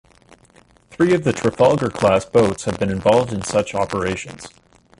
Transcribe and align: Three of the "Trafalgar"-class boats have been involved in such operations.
Three 0.89 1.13
of 1.13 1.23
the 1.25 1.31
"Trafalgar"-class 1.31 2.25
boats 2.31 2.63
have 2.63 2.79
been 2.79 2.89
involved 2.89 3.31
in 3.31 3.43
such 3.43 3.75
operations. 3.75 4.47